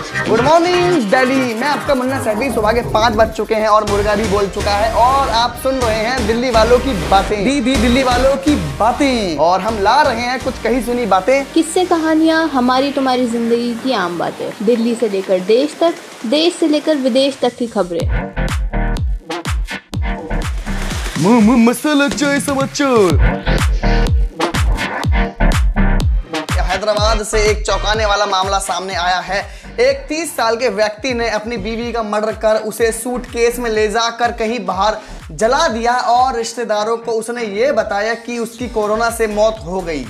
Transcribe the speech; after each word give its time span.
Good 0.00 0.40
morning 0.40 1.10
Delhi 1.10 1.54
मैं 1.54 1.68
आपका 1.68 1.94
मुन्ना 1.94 2.22
सैफी 2.24 2.50
सुबह 2.52 2.72
के 2.72 2.80
पाँच 2.90 3.14
बज 3.14 3.30
चुके 3.36 3.54
हैं 3.54 3.68
और 3.68 3.84
मुर्गा 3.90 4.14
भी 4.14 4.24
बोल 4.28 4.46
चुका 4.48 4.72
है 4.72 4.92
और 4.96 5.28
आप 5.36 5.58
सुन 5.62 5.74
रहे 5.76 5.98
हैं 5.98 6.26
दिल्ली 6.26 6.50
वालों 6.50 6.78
की 6.78 6.92
बातें। 7.10 7.44
दी 7.44 7.60
दी 7.60 7.74
दिल्ली 7.76 8.02
वालों 8.02 8.34
की 8.38 8.54
बातें। 8.78 9.36
और 9.38 9.60
हम 9.60 9.78
ला 9.82 10.00
रहे 10.02 10.22
हैं 10.22 10.38
कुछ 10.44 10.62
कही 10.62 10.82
सुनी 10.82 11.06
बातें। 11.06 11.44
किस्से 11.52 11.84
कहानियाँ 11.84 12.46
हमारी 12.48 12.92
तुम्हारी 12.92 13.26
ज़िंदगी 13.26 13.74
की 13.84 13.92
आम 13.94 14.18
बातें। 14.18 14.66
दिल्ली 14.66 14.94
से 14.94 15.08
लेकर 15.08 15.40
देश 15.46 15.76
तक 15.80 15.94
देश 16.26 16.56
से 16.56 16.68
लेकर 16.68 16.96
विदेश 16.98 17.38
तक 17.42 17.56
की 17.58 17.66
खबरें। 17.66 18.06
मसाला 21.66 22.08
चाय 22.10 22.40
समाचार। 22.40 23.48
हैदराबाद 26.70 27.22
से 27.24 27.38
एक 27.50 27.64
चौंकाने 27.66 28.04
वाला 28.06 28.26
मामला 28.26 28.58
सामने 28.60 28.94
आया 28.96 29.18
है। 29.20 29.40
एक 29.80 30.00
30 30.08 30.34
साल 30.36 30.56
के 30.56 30.68
व्यक्ति 30.68 31.12
ने 31.14 31.28
अपनी 31.30 31.56
बीवी 31.56 31.92
का 31.92 32.02
मर्डर 32.02 32.32
कर 32.36 32.56
उसे 32.62 32.90
सूटकेस 32.92 33.58
में 33.58 33.68
ले 33.70 33.86
जाकर 33.88 34.32
कहीं 34.32 34.58
बाहर 34.66 34.98
जला 35.32 35.68
दिया 35.68 35.94
और 36.06 36.36
रिश्तेदारों 36.36 36.96
को 36.96 37.12
उसने 37.12 37.44
ये 37.44 37.70
बताया 37.72 38.14
कि 38.16 38.38
उसकी 38.38 38.68
कोरोना 38.68 39.10
से 39.10 39.26
मौत 39.26 39.58
हो 39.64 39.80
गई। 39.80 40.04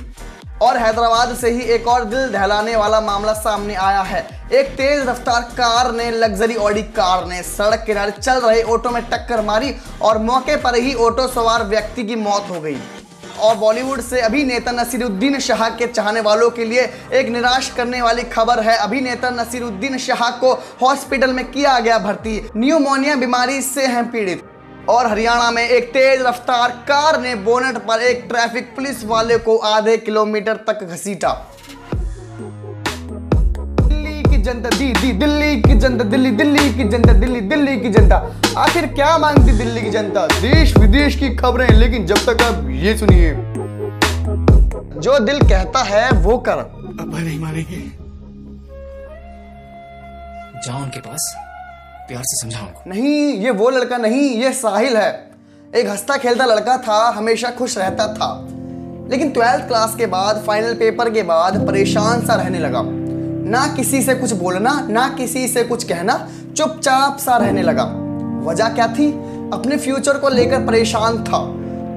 और 0.63 0.77
हैदराबाद 0.77 1.37
से 1.37 1.51
ही 1.51 1.61
एक 1.75 1.87
और 1.89 2.05
दिल 2.05 2.27
दहलाने 2.29 2.77
वाला 2.77 3.01
मामला 3.01 3.33
सामने 3.35 3.75
आया 3.75 4.01
है। 4.03 4.27
एक 4.53 4.75
तेज 4.77 5.07
रफ्तार 5.09 5.43
कार 5.53 5.93
ने, 5.93 6.11
लग्जरी 6.11 6.55
ऑडी 6.57 6.83
कार 6.93 7.27
ने 7.27 7.43
सड़क 7.43 7.85
किनारे 7.87 8.13
चल 8.13 8.41
रहे 8.41 8.63
ऑटो 8.65 8.91
में 8.91 9.03
टक्कर 9.05 9.41
मारी 9.43 9.75
और 10.03 10.19
मौके 10.21 10.57
पर 10.57 10.77
ही 10.77 10.95
ऑटो 11.01 11.29
सवार 11.29 11.65
व्यक्ति 11.65 12.05
की 12.05 12.17
मौत 12.17 12.51
हो 12.51 12.61
गई। 12.61 12.77
और 13.41 13.57
बॉलीवुड 13.57 14.01
से 14.01 14.21
अभिनेता 14.21 14.73
नसीरुद्दीन 14.73 15.39
शाह 15.41 15.69
के 15.71 15.87
चाहने 15.87 16.21
वालों 16.21 16.51
के 16.51 16.65
लिए 16.65 16.83
एक 17.13 17.29
निराश 17.29 17.71
करने 17.77 18.03
वाली 18.03 18.23
खबर 18.29 18.61
है। 18.61 18.77
अभिनेता 18.77 19.31
नसीरुद्दीन 19.31 19.99
शाह 19.99 20.31
को 20.39 20.53
हॉस्पिटल 20.83 21.33
में 21.33 21.45
किया 21.51 21.79
गया 21.81 21.99
भर्ती। 21.99 22.41
न्यूमोनिया 22.57 23.17
बीमारी 23.17 23.61
से 23.63 23.87
हैं 23.87 24.11
पीड़ित। 24.11 24.43
और 24.89 25.07
हरियाणा 25.07 25.51
में 25.51 25.63
एक 25.63 25.89
तेज 25.89 26.23
रफ्तार 26.23 26.71
कार 26.89 27.21
ने 27.21 27.35
बोनेट 27.35 27.77
पर 27.79 28.03
एक 28.03 28.25
ट्रैफ़िक 28.29 28.75
पुलिस 28.77 29.05
वाले 29.05 29.37
को 29.39 29.57
आधे 29.57 29.97
किलोमीटर 29.97 30.57
तक 30.67 30.83
घसीटा। 30.85 31.31
जनता 34.43 34.71
दी 34.71 34.93
दी 34.93 35.13
दिल्ली 35.13 35.57
की 35.63 35.75
जनता 35.75 36.05
दिल्ली 36.05 36.31
दिल्ली 36.31 36.75
की 36.75 36.85
जनता 36.85 37.13
दिल्ली 37.13 37.41
दिल्ली 37.41 37.81
की 37.81 37.89
जनता 37.89 38.17
आखिर 38.57 38.87
क्या 38.87 39.19
मांगती 39.19 39.53
दिल्ली 39.53 39.83
की 39.83 39.91
जनता? 39.91 40.27
देश 40.27 40.77
विदेश 40.77 41.17
की 41.17 41.35
खबरें 41.37 41.69
लेकिन 41.69 42.07
जब 42.07 42.17
तक 42.17 42.43
आप 42.43 42.69
ये 42.71 42.97
सुनिए। 42.99 43.31
जो 45.01 45.19
दिल 45.19 45.39
कहता 45.41 45.83
है 45.83 46.11
वो 46.11 46.39
कर। 46.39 46.53
अब्बा 46.53 47.19
नहीं 47.19 47.39
मारेंगे। 47.41 48.11
जाओ 50.61 50.83
उनके 50.83 51.01
पास 51.01 51.35
प्यार 52.09 52.23
से 52.23 52.37
समझाओ 52.37 52.67
उनको। 52.67 52.91
नहीं 52.91 53.35
ये 53.35 53.51
वो 53.51 53.71
लड़का 53.71 53.97
नहीं 53.97 54.31
ये 54.43 54.53
साहिल 54.53 54.97
है। 54.97 55.31
एक 55.77 55.89
हंसता 55.89 56.17
खेलता 56.17 56.45
लड़का 56.45 56.77
था 56.77 57.15
हमेशा 57.17 57.51
खुश 57.51 57.79
रहता 57.79 58.07
था। 58.15 58.49
लेकिन 59.11 59.31
ट्वेल्थ 59.31 59.69
क्लास 59.69 59.95
के 59.95 60.07
बाद 60.07 60.45
फाइनल 60.47 60.75
पेपर 60.75 61.11
के 61.11 61.23
बाद 61.23 61.67
परेशान 61.67 62.27
सा 62.27 62.35
रहने 62.35 62.59
लगा। 62.59 62.83
ना 63.51 63.67
किसी 63.77 64.03
से 64.03 64.15
कुछ 64.15 64.33
बोलना, 64.33 64.87
ना 64.91 65.09
किसी 65.09 65.49
से 65.49 65.63
कुछ 65.63 65.85
कहना, 65.85 66.29
चुपचाप 66.57 67.19
सा 67.19 67.37
रहने 67.37 67.63
लगा। 67.63 67.85
वजह 68.47 68.69
क्या 68.69 68.87
थी? 68.87 69.11
अपने 69.53 69.77
फ्यूचर 69.77 70.19
को 70.19 70.29
लेकर 70.29 70.67
परेशान 70.67 71.19
था। 71.25 71.39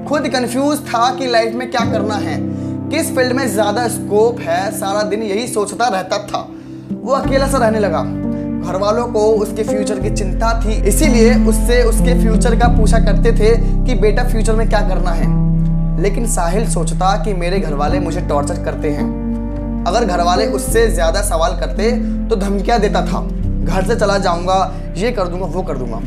खुद 0.08 0.28
कंफ्यूज 0.28 0.78
था 0.78 1.14
कि 1.14 1.26
लाइफ 1.26 1.54
में 1.54 1.70
क्या 1.70 1.84
करना 1.92 2.14
है। 2.14 2.36
किस 2.90 3.14
फ़ील्ड 3.14 3.32
में 3.32 3.46
ज़्यादा 3.48 3.88
स्कोप 3.88 4.40
है, 4.40 4.70
सारा 4.70 5.02
दिन 5.02 5.22
यही 5.22 5.46
सोचता 5.48 5.88
रहता 5.88 6.18
था। 6.18 6.48
वो 6.90 7.12
अकेला 7.12 7.46
सा 7.46 7.58
रहने 7.58 7.78
लगा। 7.78 8.02
घर 8.62 8.76
वालों 8.76 9.06
को 9.06 9.20
उसके 9.32 9.62
फ्यूचर 9.62 10.00
की 10.00 10.10
चिंता 10.10 10.60
थी, 10.60 10.82
इसीलिए 10.88 11.34
उससे 11.34 11.82
उसके 11.82 12.20
फ्यूचर 12.22 12.58
का 12.58 12.68
पूछा 12.68 12.98
करते 12.98 13.32
थे 13.32 13.56
कि 13.86 13.94
बेटा 13.94 14.24
फ्यूचर 14.24 14.52
में 14.52 14.68
क्या 14.68 14.80
करना 14.80 15.10
है। 15.10 16.02
लेकिन 16.02 16.26
साहिल 16.26 16.70
सोचता 16.70 17.24
कि 17.24 17.34
मेरे 17.34 17.58
घर 17.58 17.74
वाले 17.74 18.00
मुझे 18.00 18.20
टॉर्चर 18.20 18.64
करते 18.64 18.90
हैं। 18.90 19.23
अगर 19.86 20.04
घर 20.04 20.22
वाले 20.22 20.46
उससे 20.48 20.86
ज़्यादा 20.88 21.22
सवाल 21.22 21.58
करते 21.60 21.90
तो 22.28 22.36
धमकियाँ 22.36 22.78
देता 22.80 23.00
था। 23.02 23.20
घर 23.64 23.86
से 23.86 23.96
चला 23.96 24.18
जाऊँगा, 24.18 24.74
ये 24.96 25.10
कर 25.12 25.28
दूँगा, 25.28 25.46
वो 25.46 25.62
कर 25.62 25.78
दूँगा। 25.78 26.00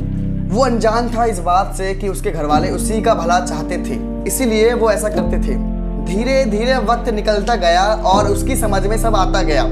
वो 0.48 0.64
अनजान 0.64 1.10
था 1.10 1.26
इस 1.26 1.40
बात 1.40 1.74
से 1.76 1.94
कि 1.94 2.08
उसके 2.10 2.32
घर 2.32 2.46
वाले 2.46 2.70
उसी 2.72 3.02
का 3.02 3.14
भला 3.14 3.40
चाहते 3.40 3.78
थे। 3.80 3.98
इसीलिए 4.28 4.74
वो 4.74 4.92
ऐसा 4.92 5.10
करते 5.10 5.38
थे। 5.38 5.56
धीरे 6.06 6.44
धीरे 6.46 6.78
वक्त 6.84 7.10
निकलता 7.10 7.56
गया 7.56 7.84
और 8.06 8.28
उसकी 8.28 8.56
समझ 8.56 8.86
में 8.88 8.98
सब 8.98 9.16
आता 9.16 9.42
गया। 9.42 9.64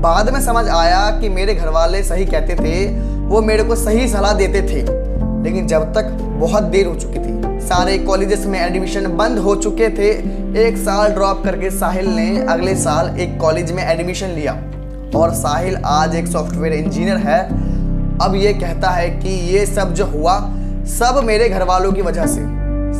बाद 0.00 0.32
में 0.32 0.40
समझ 0.40 0.66
आया 0.68 1.08
कि 1.10 1.28
मेरे 1.28 1.54
घर 1.54 1.68
वाले 1.68 2.02
सही 2.02 2.24
कहते 2.24 2.54
थे, 2.54 2.86
वो 3.28 3.40
मेरे 3.42 3.64
को 3.64 3.76
सही 3.76 4.08
सलाह 4.08 4.32
देते 4.34 4.62
थे। 4.62 4.82
लेकिन 5.44 5.66
जब 5.66 5.92
तक 5.94 6.10
बहुत 6.40 6.62
देर 6.64 6.86
हो 6.86 6.94
चुकी 6.94 7.18
थी 7.18 7.23
सारे 7.64 7.98
कॉलेजेस 7.98 8.46
में 8.46 8.58
एडमिशन 8.60 9.06
बंद 9.06 9.38
हो 9.38 9.54
चुके 9.56 9.88
थे। 9.88 10.08
एक 10.66 10.76
साल 10.76 11.12
ड्रॉप 11.12 11.44
करके 11.44 11.70
साहिल 11.70 12.08
ने 12.08 12.46
अगले 12.46 12.74
साल 12.76 13.20
एक 13.20 13.38
कॉलेज 13.40 13.72
में 13.72 13.82
एडमिशन 13.82 14.26
लिया। 14.26 14.52
और 15.18 15.32
साहिल 15.34 15.76
आज 15.76 16.14
एक 16.14 16.26
सॉफ्टवेयर 16.26 16.74
इंजीनियर 16.74 17.16
है। 17.16 17.38
अब 18.18 18.34
ये 18.34 18.52
कहता 18.52 18.90
है 18.90 19.08
कि 19.10 19.28
ये 19.28 19.66
सब 19.66 19.94
जो 19.94 20.06
हुआ, 20.06 20.38
सब 20.88 21.20
मेरे 21.24 21.48
घर 21.48 21.62
वालों 21.62 21.92
की 21.92 22.02
वजह 22.02 22.26
से। 22.26 22.40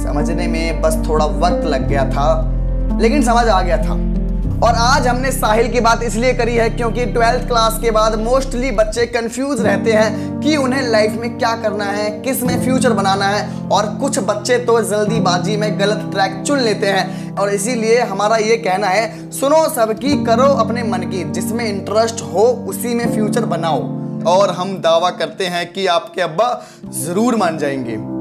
समझने 0.03 0.47
में 0.47 0.81
बस 0.81 0.97
थोड़ा 1.09 1.27
वक्त 1.27 1.65
लग 1.65 1.89
गया 1.89 2.05
था, 2.11 2.53
लेकिन 3.01 3.23
समझ 3.23 3.49
आ 3.49 3.63
गया 3.63 3.77
था। 3.77 4.14
और 4.62 4.75
आज 4.75 5.06
हमने 5.06 5.31
साहिल 5.32 5.70
की 5.72 5.81
बात 5.81 6.03
इसलिए 6.03 6.32
करी 6.34 6.54
है 6.54 6.69
क्योंकि 6.70 7.04
ट्वेल्थ 7.06 7.47
क्लास 7.48 7.78
के 7.82 7.91
बाद 7.91 8.15
मोस्टली 8.19 8.70
बच्चे 8.70 9.06
कंफ्यूज 9.06 9.60
रहते 9.60 9.92
हैं 9.92 10.41
कि 10.41 10.56
उन्हें 10.56 10.82
लाइफ 10.82 11.12
में 11.12 11.37
क्या 11.38 11.54
करना 11.56 11.84
है, 11.84 12.10
किसमें 12.22 12.62
फ्यूचर 12.65 12.92
बनाना 12.92 13.26
है 13.26 13.69
और 13.69 13.87
कुछ 14.00 14.19
बच्चे 14.19 14.59
तो 14.59 14.81
जल्दीबाजी 14.82 15.56
में 15.56 15.78
गलत 15.81 16.09
ट्रैक 16.12 16.42
चुन 16.47 16.60
लेते 16.60 16.87
हैं। 16.87 17.37
और 17.37 17.50
इसीलिए 17.50 18.00
हमारा 18.00 18.37
ये 18.37 18.56
कहना 18.56 18.87
है, 18.87 19.31
सुनो 19.31 19.69
सबकी, 19.69 20.25
करो 20.25 20.48
अपने 20.56 20.82
मन 20.82 21.03
की, 21.03 21.25
जिसमें 21.25 21.69
इंटरेस्ट 21.69 22.22
हो 22.22 22.47
उसी 22.69 22.94
में 22.94 23.12
फ्यूचर 23.15 23.44
बनाओ। 23.47 23.82
और 24.28 24.50
हम 24.50 24.76
दावा 24.78 25.10
करते 25.10 25.47
हैं 25.47 25.72
कि 25.72 25.86
आपके 25.86 26.21
अब्बा 26.21 26.66
ज़रूर 26.94 27.36
मान 27.36 27.59
जाएँगे। 27.59 28.14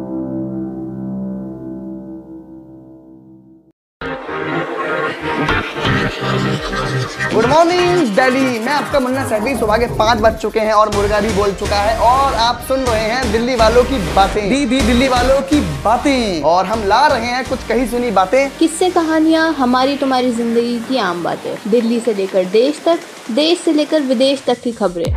गुड 7.33 7.45
मॉर्निंग 7.47 8.09
दिल्ली 8.15 8.59
मैं 8.59 8.73
आपका 8.73 8.99
मुन्ना 8.99 9.23
सैफी 9.27 9.55
सुबह 9.59 9.77
के 9.77 9.85
पाँच 9.97 10.19
बज 10.21 10.35
चुके 10.39 10.59
हैं 10.59 10.73
और 10.73 10.89
मुर्गा 10.95 11.19
भी 11.19 11.29
बोल 11.33 11.53
चुका 11.59 11.75
है 11.75 11.97
और 11.99 12.33
आप 12.39 12.59
सुन 12.67 12.79
रहे 12.79 13.03
हैं 13.03 13.31
दिल्ली 13.31 13.55
वालों 13.55 13.83
की 13.83 13.97
बातें। 14.15 14.49
दी 14.49 14.65
दी 14.65 14.81
दिल्ली 14.81 15.07
वालों 15.07 15.39
की 15.43 15.59
बातें। 15.83 16.43
और 16.43 16.65
हम 16.65 16.83
ला 16.87 17.05
रहे 17.07 17.27
हैं 17.27 17.43
कुछ 17.47 17.63
कही 17.67 17.87
सुनी 17.87 18.11
बातें। 18.11 18.49
किस्से 18.59 18.89
कहानियाँ 18.89 19.51
हमारी 19.53 19.97
तुम्हारी 19.97 20.31
ज़िंदगी 20.31 20.77
की 20.79 20.97
आम 20.99 21.23
बातें। 21.23 21.55
दिल्ली 21.67 21.99
से 21.99 22.13
लेकर 22.13 22.45
देश 22.51 22.81
तक 22.85 22.99
देश 23.31 23.61
से 23.61 23.73
लेकर 23.73 24.01
विदेश 24.03 24.43
तक 24.47 24.61
की 24.63 24.71
खबरें। 24.73 25.11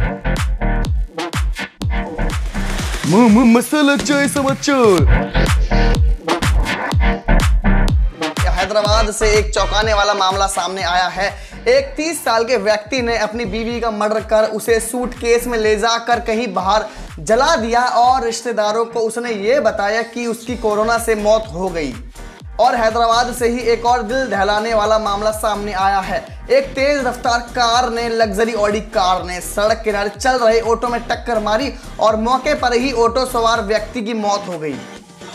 मसाला 3.53 3.97
चाय 3.99 4.29
समाचार 4.29 5.45
हैदराबाद 8.57 9.11
से 9.11 9.27
एक 9.39 9.53
चौंकाने 9.55 9.95
वाला 9.95 10.15
मामला 10.15 10.47
सामने 10.49 10.83
आया 10.85 11.07
है। 11.09 11.29
एक 11.69 11.87
30 11.97 12.19
साल 12.25 12.45
के 12.45 12.57
व्यक्ति 12.57 13.01
ने 13.03 13.17
अपनी 13.19 13.45
बीवी 13.45 13.81
का 13.81 13.91
मर्डर 13.91 14.21
कर 14.23 14.45
उसे 14.51 14.79
सूटकेस 14.81 15.47
में 15.47 15.57
ले 15.59 15.75
जाकर 15.77 16.21
कहीं 16.21 16.47
बाहर 16.55 16.85
जला 17.19 17.55
दिया 17.57 17.81
और 17.81 18.25
रिश्तेदारों 18.25 18.85
को 18.85 19.01
उसने 19.01 19.33
ये 19.33 19.59
बताया 19.61 20.03
कि 20.05 20.27
उसकी 20.27 20.57
कोरोना 20.57 20.99
से 20.99 21.15
मौत 21.15 21.49
हो 21.53 21.69
गई। 21.69 21.93
और 22.61 22.75
हैदराबाद 22.75 23.35
से 23.35 23.49
ही 23.49 23.59
एक 23.71 23.87
और 23.87 24.03
दिल 24.03 24.27
दहलाने 24.27 24.75
वाला 24.75 24.99
मामला 24.99 25.31
सामने 25.31 25.73
आया 25.73 25.99
है। 26.01 26.25
एक 26.51 26.73
तेज 26.75 27.05
रफ्तार 27.07 27.41
कार 27.51 27.91
ने, 27.91 28.09
लग्जरी 28.09 28.53
ऑडी 28.55 28.81
कार 28.81 29.25
ने 29.25 29.41
सड़क 29.41 29.83
किनारे 29.85 30.11
चल 30.11 30.39
रहे 30.39 30.61
ऑटो 30.61 30.89
में 30.89 31.01
टक्कर 31.03 31.41
मारी 31.41 31.73
और 32.01 32.17
मौके 32.19 32.55
पर 32.55 32.75
ही 32.75 32.93
ऑटो 32.93 33.27
सवार 33.27 33.63
व्यक्ति 33.63 34.03
की 34.03 34.15
मौत 34.15 34.45
हो 34.49 34.59
गई। 34.59 34.77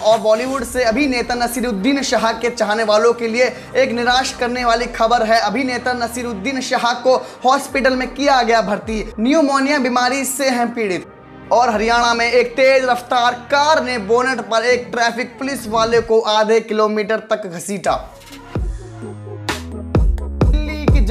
और 0.01 0.19
बॉलीवुड 0.19 0.63
से 0.63 0.83
अभिनेता 0.83 1.35
नसीरुद्दीन 1.35 2.01
शाह 2.01 2.31
के 2.33 2.49
चाहने 2.49 2.83
वालों 2.83 3.13
के 3.13 3.27
लिए 3.27 3.45
एक 3.75 3.91
निराश 3.91 4.33
करने 4.33 4.65
वाली 4.65 4.85
खबर 4.89 5.23
है। 5.23 5.39
अभिनेता 5.39 5.93
नसीरुद्दीन 5.93 6.61
शाह 6.61 6.93
को 7.03 7.15
हॉस्पिटल 7.45 7.95
में 7.95 8.07
किया 8.13 8.41
गया 8.41 8.61
भर्ती। 8.61 9.03
न्यूमोनिया 9.19 9.79
बीमारी 9.79 10.23
से 10.25 10.49
हैं 10.49 10.73
पीड़ित। 10.73 11.07
और 11.51 11.69
हरियाणा 11.69 12.13
में 12.13 12.25
एक 12.25 12.51
तेज 12.55 12.83
रफ्तार 12.85 13.33
कार 13.51 13.83
ने 13.83 13.97
बोनट 13.97 14.41
पर 14.41 14.65
एक 14.65 14.87
ट्रैफ़िक 14.91 15.37
पुलिस 15.39 15.67
वाले 15.67 15.99
को 16.01 16.19
आधे 16.19 16.59
किलोमीटर 16.59 17.19
तक 17.29 17.47
घसीटा। 17.47 17.95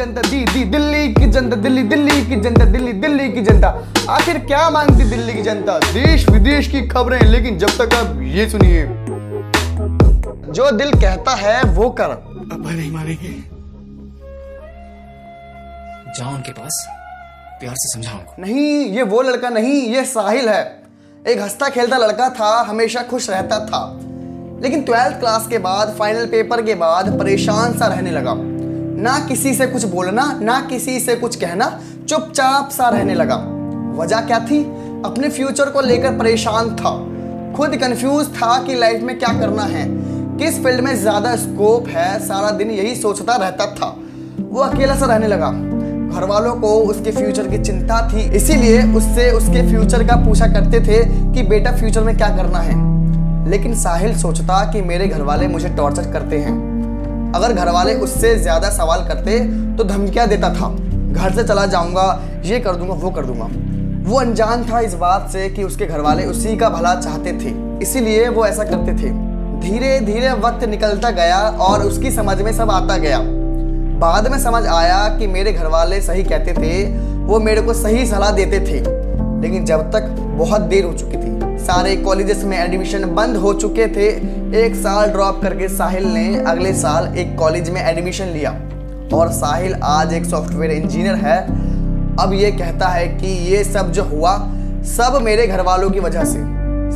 जनता 0.01 0.23
दी 0.23 0.45
दी 0.45 0.65
दिल्ली 0.65 1.09
की 1.15 1.27
जनता 1.27 1.57
दिल्ली 1.57 1.83
दिल्ली 1.83 2.27
की 2.27 2.37
जनता 2.37 2.65
दिल्ली 2.65 2.93
दिल्ली 2.93 3.33
की 3.33 3.41
जनता 3.41 3.69
आखिर 4.09 4.39
क्या 4.39 4.69
मांगती 4.71 5.05
दिल्ली 5.05 5.33
की 5.33 5.43
जनता? 5.43 5.79
देश 5.79 6.29
विदेश 6.29 6.69
की 6.69 6.87
खबरें 6.89 7.21
लेकिन 7.23 7.59
जब 7.59 7.77
तक 7.79 7.95
आप 7.95 8.21
ये 8.23 8.49
सुनिए। 8.51 8.87
जो 10.53 10.71
दिल 10.71 10.91
कहता 10.93 11.35
है 11.35 11.63
वो 11.63 11.91
कर। 11.91 12.05
अब्बा 12.05 12.71
नहीं 12.71 12.91
मारेंगे। 12.93 13.35
जाओ 16.13 16.35
उनके 16.35 16.53
पास 16.53 16.87
प्यार 17.61 17.75
से 17.75 17.89
समझाओ 17.89 18.35
नहीं 18.39 18.87
ये 18.87 19.03
वो 19.03 19.23
लड़का 19.23 19.49
नहीं 19.49 19.83
ये 19.95 20.05
साहिल 20.05 20.49
है। 20.49 20.63
एक 21.29 21.41
हंसता 21.41 21.69
खेलता 21.69 21.97
लड़का 21.97 22.29
था 22.31 22.61
हमेशा 22.69 23.03
खुश 23.03 23.31
रहता 23.31 23.59
था। 23.67 24.01
लेकिन 24.63 24.83
ट्वेल्थ 24.83 25.21
क्लास 25.21 25.47
के 25.47 25.59
बाद 25.59 25.95
फाइनल 25.99 26.27
पेपर 26.27 26.63
के 26.63 26.75
बाद 26.75 27.19
परेशान 27.19 27.79
सा 27.79 27.87
रहने 27.87 28.11
लगा। 28.11 28.35
ना 29.01 29.19
किसी 29.29 29.55
से 29.55 29.67
कुछ 29.67 29.85
बोलना, 29.85 30.39
ना 30.43 30.61
किसी 30.61 31.01
से 31.01 31.15
कुछ 31.15 31.37
कहना, 31.37 31.81
चुपचाप 32.09 32.71
सा 32.71 32.89
रहने 32.89 33.15
लगा। 33.15 33.37
वजह 33.97 34.21
क्या 34.21 34.39
थी? 34.41 34.63
अपने 35.05 35.29
फ्यूचर 35.29 35.71
को 35.71 35.81
लेकर 35.81 36.19
परेशान 36.19 36.75
था। 36.77 36.91
खुद 37.57 37.77
कंफ्यूज 37.77 38.27
था 38.27 38.63
कि 38.65 38.75
लाइफ 38.75 39.03
में 39.03 39.19
क्या 39.19 39.33
करना 39.41 39.63
है। 39.63 39.85
किस 40.39 40.63
फ़ील्ड 40.63 40.81
में 40.81 40.95
ज़्यादा 40.97 41.37
स्कोप 41.37 41.89
है, 41.89 42.19
सारा 42.19 42.51
दिन 42.51 42.71
यही 42.71 42.95
सोचता 42.97 43.37
रहता 43.37 43.67
था। 43.67 43.97
वो 44.41 44.61
अकेला 44.61 44.95
सा 44.95 45.07
रहने 45.07 45.27
लगा। 45.27 45.51
घर 46.11 46.25
वालों 46.25 46.55
को 46.55 46.69
उसके 46.81 47.11
फ्यूचर 47.11 47.49
की 47.49 47.59
चिंता 47.59 48.09
थी, 48.09 48.31
इसीलिए 48.37 48.83
उससे 48.83 49.31
उसके 49.31 49.69
फ्यूचर 49.71 50.07
का 50.07 50.17
पूछा 50.17 50.47
करते 50.47 50.81
थे 50.81 51.05
कि 51.35 51.43
बेटा 51.43 51.73
फ्यूचर 51.73 52.03
में 52.03 52.17
क्या 52.17 52.29
करना 52.29 52.59
है। 52.59 52.79
लेकिन 53.51 53.75
साहिल 53.75 54.19
सोचता 54.19 54.73
कि 54.73 54.83
मेरे 54.83 55.07
घर 55.07 55.23
वाले 55.23 55.49
मुझे 55.49 55.69
टॉर्चर 55.69 56.11
करते 56.13 56.39
हैं। 56.39 56.70
अगर 57.35 57.53
घर 57.53 57.69
वाले 57.71 57.95
उससे 57.97 58.35
ज़्यादा 58.37 58.71
सवाल 58.71 59.07
करते 59.09 59.39
तो 59.77 59.85
धमकियाँ 59.85 60.27
देता 60.29 60.49
था। 60.55 60.69
घर 61.13 61.35
से 61.35 61.45
चला 61.45 61.67
जाऊँगा, 61.67 62.21
ये 62.45 62.59
कर 62.61 62.77
दूँगा, 62.77 62.95
वो 62.95 63.11
कर 63.11 63.27
दूँगा। 63.27 63.49
वो 64.05 64.19
अनजान 64.21 64.65
था 64.65 64.81
इस 64.81 64.95
बात 64.95 65.29
से 65.33 65.49
कि 65.49 65.65
उसके 65.65 65.87
घर 65.87 66.01
वाले 66.01 66.25
उसी 66.27 66.57
का 66.57 66.69
भला 66.69 66.95
चाहते 66.95 67.33
थे। 67.35 67.53
इसीलिए 67.83 68.29
वो 68.29 68.47
ऐसा 68.47 68.65
करते 68.65 68.93
थे। 68.95 69.11
धीरे 69.61 69.99
धीरे 70.01 70.33
वक्त 70.41 70.65
निकलता 70.65 71.11
गया 71.11 71.39
और 71.61 71.83
उसकी 71.83 72.11
समझ 72.11 72.41
में 72.43 72.53
सब 72.53 72.71
आता 72.71 72.97
गया। 72.97 73.19
बाद 74.01 74.31
में 74.31 74.39
समझ 74.39 74.65
आया 74.67 74.99
कि 75.19 75.27
मेरे 75.27 75.53
घर 75.53 75.67
वाले 75.67 76.01
सही 76.01 76.23
कहते 76.25 76.53
थे, 76.53 76.85
वो 77.27 77.41
मेरे 77.41 77.63
को 77.63 77.75
सही 77.75 78.07
सलाह 78.07 78.31
देते 78.31 78.61
थे। 78.61 78.81
लेकिन 79.41 79.65
जब 79.65 79.91
तक 79.93 80.09
बहुत 80.39 80.61
देर 80.63 80.85
हो 80.85 80.93
चुकी 80.93 81.17
सारे 81.61 81.97
कॉलेजेस 81.97 82.45
में 82.45 82.57
एडमिशन 82.59 83.05
बंद 83.15 83.37
हो 83.37 83.53
चुके 83.55 83.87
थे। 83.87 84.07
एक 84.65 84.75
साल 84.75 85.11
ड्रॉप 85.11 85.41
करके 85.43 85.69
साहिल 85.69 86.05
ने 86.05 86.45
अगले 86.45 86.73
साल 86.75 87.19
एक 87.19 87.37
कॉलेज 87.39 87.71
में 87.71 87.81
एडमिशन 87.83 88.25
लिया। 88.25 88.51
और 89.15 89.31
साहिल 89.33 89.75
आज 89.75 90.13
एक 90.13 90.25
सॉफ्टवेयर 90.25 90.73
इंजीनियर 90.73 91.15
है। 91.15 91.39
अब 92.17 92.33
ये 92.33 92.51
कहता 92.53 92.89
है 92.89 93.07
कि 93.09 93.27
ये 93.27 93.65
सब 93.65 93.93
जो 93.93 94.05
हुआ, 94.05 94.37
सब 94.87 95.19
मेरे 95.23 95.47
घर 95.47 95.61
वालों 95.61 95.91
की 95.91 96.01
वजह 96.01 96.25
से। 96.25 96.39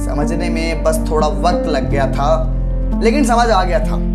समझने 0.05 0.49
में 0.49 0.83
बस 0.85 0.99
थोड़ा 1.11 1.29
वक्त 1.29 1.67
लग 1.67 1.91
गया 1.91 2.07
था, 2.13 2.55
लेकिन 3.03 3.25
समझ 3.25 3.51
आ 3.51 3.63
गया 3.65 3.79
था। 3.79 4.14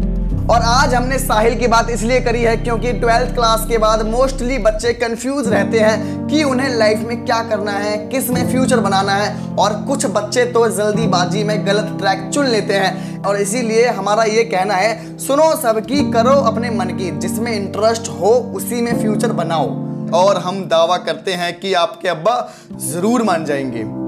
और 0.49 0.61
आज 0.61 0.93
हमने 0.93 1.17
साहिल 1.19 1.57
की 1.59 1.67
बात 1.67 1.89
इसलिए 1.89 2.19
करी 2.21 2.41
है 2.41 2.55
क्योंकि 2.57 2.91
ट्वेल्थ 2.93 3.33
क्लास 3.35 3.65
के 3.69 3.77
बाद 3.77 4.05
मोस्टली 4.05 4.57
बच्चे 4.57 4.93
कंफ्यूज 4.93 5.47
रहते 5.47 5.79
हैं 5.79 6.27
कि 6.27 6.43
उन्हें 6.43 6.69
लाइफ 6.69 6.99
में 6.99 7.23
क्या 7.25 7.41
करना 7.43 7.71
है, 7.71 7.97
किसमें 8.09 8.49
फ्यूचर 8.51 8.79
बनाना 8.79 9.15
है 9.15 9.55
और 9.55 9.73
कुछ 9.87 10.05
बच्चे 10.05 10.45
तो 10.45 10.67
जल्दीबाजी 10.69 11.43
में 11.43 11.65
गलत 11.67 11.95
ट्रैक 11.99 12.29
चुन 12.33 12.47
लेते 12.47 12.73
हैं। 12.73 13.21
और 13.23 13.39
इसीलिए 13.41 13.87
हमारा 13.89 14.23
ये 14.23 14.43
कहना 14.45 14.73
है, 14.73 15.17
सुनो 15.17 15.51
सबकी, 15.55 16.11
करो 16.11 16.35
अपने 16.43 16.69
मन 16.69 16.97
की, 16.97 17.11
जिसमें 17.19 17.51
इंटरेस्ट 17.53 18.09
हो 18.11 18.33
उसी 18.55 18.81
में 18.81 18.99
फ्यूचर 19.01 19.31
बनाओ। 19.33 19.69
और 20.15 20.37
हम 20.37 20.63
दावा 20.65 20.97
करते 20.97 21.33
हैं 21.33 21.59
कि 21.59 21.73
आपके 21.75 22.07
अब्बा 22.07 22.37
ज़रूर 22.83 23.23
मान 23.23 23.45
जाएँगे। 23.45 23.98